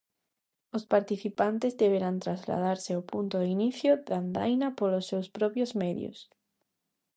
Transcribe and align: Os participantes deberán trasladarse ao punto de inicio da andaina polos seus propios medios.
Os 0.77 0.83
participantes 0.93 1.77
deberán 1.81 2.17
trasladarse 2.25 2.91
ao 2.93 3.07
punto 3.11 3.35
de 3.41 3.47
inicio 3.57 3.91
da 4.07 4.15
andaina 4.23 4.67
polos 4.79 5.07
seus 5.11 5.27
propios 5.37 5.71
medios. 5.81 6.19